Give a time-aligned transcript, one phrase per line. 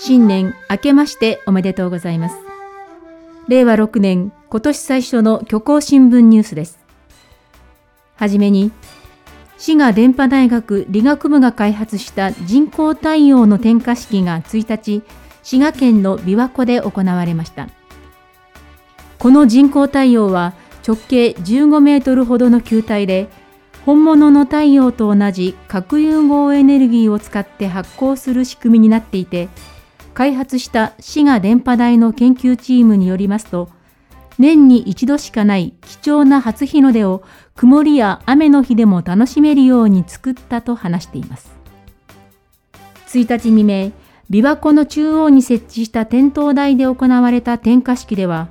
[0.00, 2.36] 新年明けましておめでとうございます。
[3.48, 6.78] 令和6年今年最初の虚構新聞ニュースです。
[8.14, 8.70] はじめに、
[9.56, 15.02] 滋賀電波大学理学部が開発した人工太陽の点火式が1日、
[15.42, 17.68] 滋賀県の琵琶湖で行われました。
[19.18, 20.54] この人工太陽は
[20.86, 23.28] 直径15メートルほどの球体で、
[23.84, 29.48] 本物の太陽と同じ核融合エネルギーを使って発光する仕組みになっていて、
[30.14, 33.68] 開発した滋賀電波台の研究チームによりますと、
[34.38, 37.22] 年に一度しかない貴重な初日の出を
[37.56, 41.50] 曇りや雨の日でも楽しめるように作ったと話しています。
[43.08, 43.92] 1日未明、
[44.30, 48.48] 琵琶湖の中央に設置した点灯台で行われた点火式では、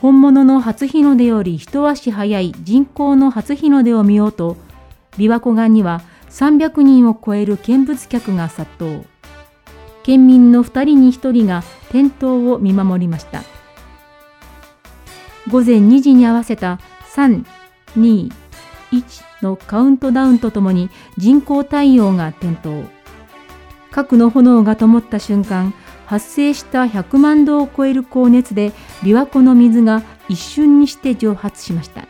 [0.00, 4.56] 本物の初日の出より一足早い人工の初日の出を見ようと、
[5.12, 9.04] 琵琶湖岸には300人を超える見物客が殺到。
[10.02, 13.42] 県民の2人に1人が点灯を見守りました。
[15.50, 16.80] 午前2時に合わせた
[17.14, 17.44] 3、
[17.98, 18.30] 2、
[18.92, 22.84] 1のカウントダウンとともに人工太陽が点灯。
[23.90, 25.74] 核の炎が灯った瞬間、
[26.12, 32.06] 発生した100万度を超える高熱で琵琶湖の水が一瞬にして蒸発しました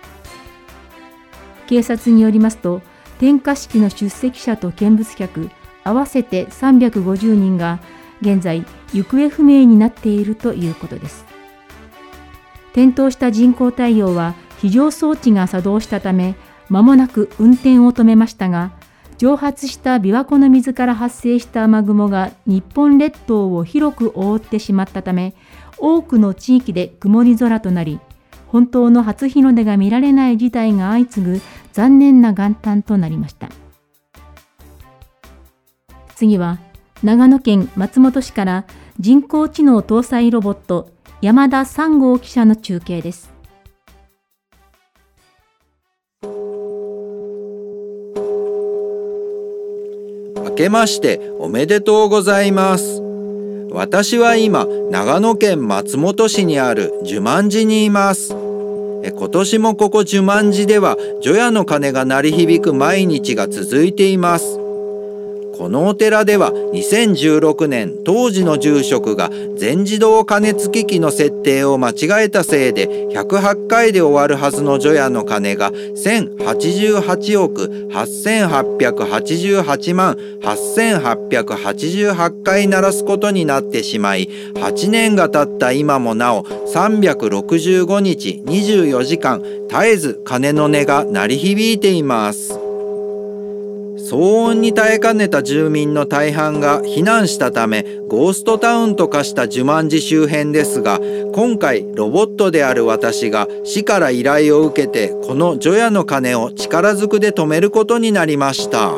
[1.68, 2.82] 警察によりますと
[3.20, 5.50] 点火式の出席者と見物客
[5.84, 7.80] 合わせて350人が
[8.20, 11.24] 現在行方不明になっているということです。
[12.72, 16.34] 点灯した人工太陽は非常装置が作動したため
[16.68, 18.72] 間もなく運転を止めましたが
[19.18, 25.34] 蒸発した琵琶湖の水から発生した雨雲が日本列島を広く覆ってしまったため
[25.78, 28.00] 多くの地域で曇り空となり
[28.48, 31.40] 本当の初日の出が見られない事態が相次ぐ
[31.72, 33.48] 残念な元旦となりました。
[36.14, 36.58] 次は
[37.02, 38.64] 長野県松本市から
[38.98, 40.90] 人工知能搭載ロボット
[41.20, 43.32] 山田三号記者の中継です
[50.52, 53.00] 明けましておめでとうございます。
[53.70, 58.34] 私は今、長野県松本市にある寿万寺にいます。
[58.34, 64.61] 今年もここ寿万寺では除夜の鐘が鳴り響く毎日が続いています。
[65.62, 89.40] このお寺では2016年当時の住職が全自動加熱機器の設定を間違えたせいで108回で終わるはずの除夜の鐘が1088億8888万8888回鳴らすことになってしまい8年が経った今もなお365日24時間
[89.70, 92.61] 絶えず鐘の音が鳴り響いています。
[94.12, 101.00] 騒音に耐えかねた住民の大半が避難したためゴーストタウンと化した呪文寺周辺ですが
[101.34, 108.90] 今回ロボットである私が市から依頼を受けてこの除夜の鐘を力ずくで止めることになりました。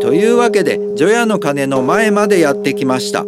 [0.00, 3.20] というわけで除夜の鐘の前までやってきました。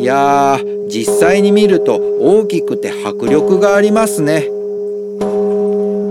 [0.00, 4.53] いやー実際に見ると大きくて迫力がありますね。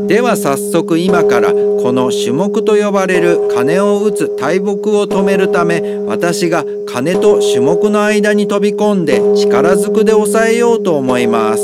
[0.08, 11.64] では早速今からこの種目と呼ばれる鐘を打つ大木を止めるため私が鐘と種目の間に飛び込んで力ずくで押さえようと思います。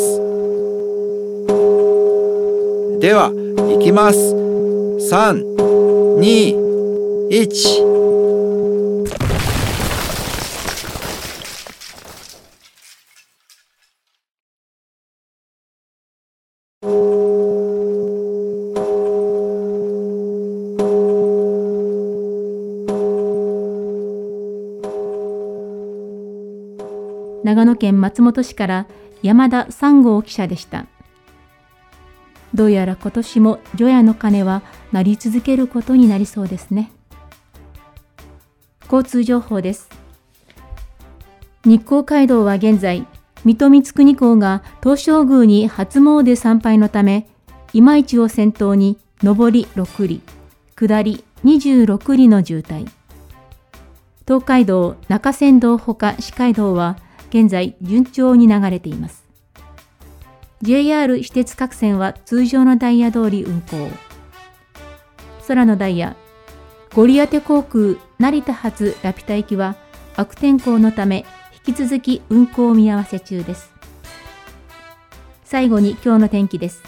[2.99, 4.35] では行きます。
[5.11, 7.89] 321
[27.43, 28.87] 長野県松本市から
[29.21, 30.85] 山田三号記者でした。
[32.53, 36.91] どうやら今年も除夜の鐘は鳴り続けることになりそうですね。
[38.83, 39.89] 交通情報です。
[41.63, 43.05] 日光街道は現在、
[43.45, 47.27] 水戸光圀公が東照宮に初詣参拝のため、
[47.73, 50.21] 今市を先頭に上り6里、
[50.75, 52.87] 下り26里の渋滞。
[54.25, 56.97] 東海道中山道ほか四街道は
[57.29, 59.25] 現在順調に流れています。
[60.61, 63.89] JR 私鉄各線は通常のダイヤ通り運行。
[65.47, 66.15] 空のダイヤ、
[66.93, 69.75] ゴリアテ航空成田発ラピュタ行きは
[70.15, 71.25] 悪天候のため
[71.65, 73.71] 引き続き運行見合わせ中です。
[75.43, 76.83] 最後に今日の天気です。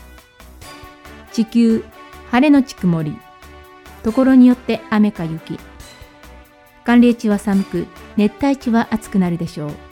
[1.32, 1.84] 地球、
[2.30, 3.18] 晴れのち曇り。
[4.04, 5.60] ところによって雨か雪。
[6.84, 7.88] 寒冷地は寒く、
[8.18, 9.91] 熱帯地は暑くなるでしょう。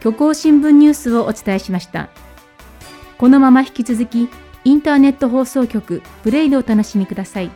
[0.00, 2.08] 虚構新聞ニュースをお伝えしました。
[3.18, 4.28] このまま引き続き、
[4.64, 7.50] インターネット放送局プレイでお楽しみください。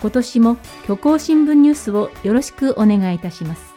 [0.00, 3.69] 今年も虚構新聞ニュースをよろしくお願いいたします。